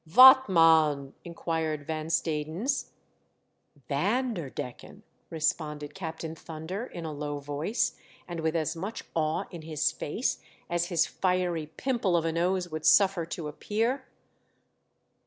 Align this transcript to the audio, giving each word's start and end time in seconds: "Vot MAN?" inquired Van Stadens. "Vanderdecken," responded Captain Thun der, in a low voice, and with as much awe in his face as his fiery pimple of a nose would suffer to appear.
"Vot 0.17 0.49
MAN?" 0.49 1.13
inquired 1.23 1.85
Van 1.85 2.07
Stadens. 2.07 2.87
"Vanderdecken," 3.87 5.03
responded 5.29 5.93
Captain 5.93 6.33
Thun 6.33 6.65
der, 6.65 6.87
in 6.87 7.05
a 7.05 7.13
low 7.13 7.37
voice, 7.37 7.95
and 8.27 8.39
with 8.39 8.55
as 8.55 8.75
much 8.75 9.03
awe 9.13 9.45
in 9.51 9.61
his 9.61 9.91
face 9.91 10.39
as 10.71 10.87
his 10.87 11.05
fiery 11.05 11.67
pimple 11.67 12.17
of 12.17 12.25
a 12.25 12.31
nose 12.31 12.67
would 12.69 12.83
suffer 12.83 13.27
to 13.27 13.47
appear. 13.47 14.07